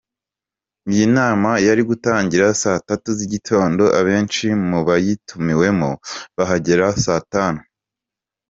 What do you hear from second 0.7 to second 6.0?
Iyi nama yari gutangira saa tatu z’igitondo, abenshi mu bayitumiwemo